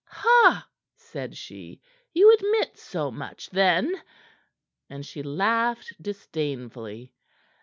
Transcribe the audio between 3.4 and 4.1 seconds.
then?"